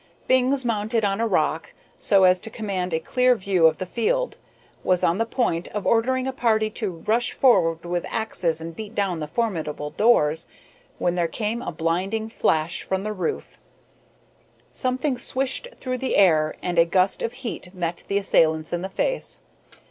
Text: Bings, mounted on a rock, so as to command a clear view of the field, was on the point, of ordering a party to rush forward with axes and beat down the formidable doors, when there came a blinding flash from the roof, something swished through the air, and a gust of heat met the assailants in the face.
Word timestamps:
Bings, 0.25 0.65
mounted 0.65 1.05
on 1.05 1.21
a 1.21 1.27
rock, 1.27 1.75
so 1.95 2.23
as 2.23 2.39
to 2.39 2.49
command 2.49 2.91
a 2.91 2.99
clear 2.99 3.35
view 3.35 3.67
of 3.67 3.77
the 3.77 3.85
field, 3.85 4.37
was 4.83 5.03
on 5.03 5.19
the 5.19 5.27
point, 5.27 5.67
of 5.67 5.85
ordering 5.85 6.25
a 6.25 6.33
party 6.33 6.71
to 6.71 6.89
rush 7.05 7.33
forward 7.33 7.85
with 7.85 8.07
axes 8.11 8.59
and 8.59 8.75
beat 8.75 8.95
down 8.95 9.19
the 9.19 9.27
formidable 9.27 9.91
doors, 9.91 10.47
when 10.97 11.13
there 11.13 11.27
came 11.27 11.61
a 11.61 11.71
blinding 11.71 12.29
flash 12.29 12.81
from 12.81 13.03
the 13.03 13.13
roof, 13.13 13.59
something 14.71 15.19
swished 15.19 15.67
through 15.75 15.99
the 15.99 16.15
air, 16.15 16.55
and 16.63 16.79
a 16.79 16.85
gust 16.85 17.21
of 17.21 17.33
heat 17.33 17.71
met 17.71 18.03
the 18.07 18.17
assailants 18.17 18.73
in 18.73 18.81
the 18.81 18.89
face. 18.89 19.39